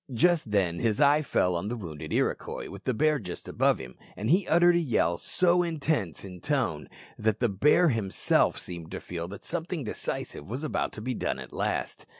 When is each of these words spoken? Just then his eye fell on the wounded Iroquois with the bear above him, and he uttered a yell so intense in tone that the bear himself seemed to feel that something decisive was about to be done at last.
Just 0.15 0.49
then 0.49 0.79
his 0.79 0.99
eye 0.99 1.21
fell 1.21 1.55
on 1.55 1.67
the 1.67 1.75
wounded 1.77 2.11
Iroquois 2.11 2.67
with 2.71 2.85
the 2.85 2.93
bear 2.95 3.21
above 3.47 3.77
him, 3.77 3.93
and 4.17 4.31
he 4.31 4.47
uttered 4.47 4.75
a 4.75 4.79
yell 4.79 5.15
so 5.19 5.61
intense 5.61 6.25
in 6.25 6.39
tone 6.41 6.89
that 7.19 7.39
the 7.39 7.49
bear 7.49 7.89
himself 7.89 8.57
seemed 8.57 8.89
to 8.93 8.99
feel 8.99 9.27
that 9.27 9.45
something 9.45 9.83
decisive 9.83 10.49
was 10.49 10.63
about 10.63 10.91
to 10.93 11.01
be 11.01 11.13
done 11.13 11.37
at 11.37 11.53
last. 11.53 12.07